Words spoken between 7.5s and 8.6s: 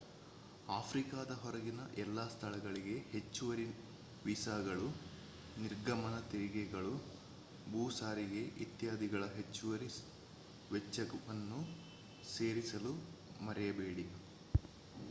ಭೂ ಸಾರಿಗೆ